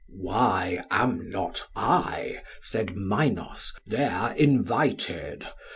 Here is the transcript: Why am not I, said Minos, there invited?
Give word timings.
Why 0.19 0.83
am 0.89 1.29
not 1.29 1.67
I, 1.75 2.41
said 2.59 2.95
Minos, 2.97 3.71
there 3.85 4.33
invited? 4.35 5.47